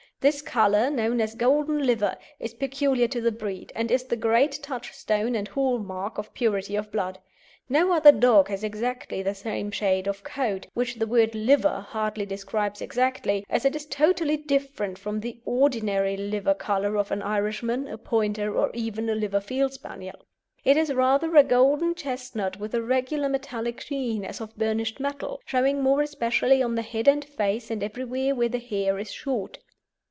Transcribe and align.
This 0.21 0.43
colour, 0.43 0.91
known 0.91 1.19
as 1.19 1.33
golden 1.33 1.81
liver, 1.83 2.15
is 2.39 2.53
peculiar 2.53 3.07
to 3.07 3.19
the 3.19 3.31
breed, 3.31 3.71
and 3.75 3.89
is 3.89 4.03
the 4.03 4.15
great 4.15 4.59
touchstone 4.61 5.33
and 5.33 5.47
hall 5.47 5.79
mark 5.79 6.19
of 6.19 6.31
purity 6.35 6.75
of 6.75 6.91
blood. 6.91 7.17
No 7.67 7.91
other 7.91 8.11
dog 8.11 8.47
has 8.49 8.63
exactly 8.63 9.23
the 9.23 9.33
same 9.33 9.71
shade 9.71 10.05
of 10.07 10.23
coat, 10.23 10.67
which 10.75 10.93
the 10.99 11.07
word 11.07 11.33
"liver" 11.33 11.83
hardly 11.89 12.27
describes 12.27 12.83
exactly, 12.83 13.43
as 13.49 13.65
it 13.65 13.75
is 13.75 13.87
totally 13.87 14.37
different 14.37 14.99
from 14.99 15.19
the 15.21 15.39
ordinary 15.43 16.15
liver 16.15 16.53
colour 16.53 16.97
of 16.99 17.09
an 17.09 17.23
Irishman, 17.23 17.87
a 17.87 17.97
Pointer, 17.97 18.55
or 18.55 18.69
even 18.75 19.09
a 19.09 19.15
liver 19.15 19.39
Field 19.41 19.73
Spaniel. 19.73 20.27
It 20.63 20.77
is 20.77 20.93
rather 20.93 21.35
a 21.35 21.43
golden 21.43 21.95
chestnut 21.95 22.57
with 22.59 22.75
a 22.75 22.83
regular 22.83 23.27
metallic 23.27 23.81
sheen 23.81 24.23
as 24.23 24.39
of 24.39 24.55
burnished 24.55 24.99
metal, 24.99 25.41
showing 25.47 25.81
more 25.81 26.03
especially 26.03 26.61
on 26.61 26.75
the 26.75 26.83
head 26.83 27.07
and 27.07 27.25
face 27.25 27.71
and 27.71 27.81
everywhere 27.81 28.35
where 28.35 28.49
the 28.49 28.59
hair 28.59 28.99
is 28.99 29.11
short. 29.11 29.57